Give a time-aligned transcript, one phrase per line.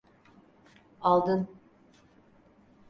[1.01, 1.47] Aldın.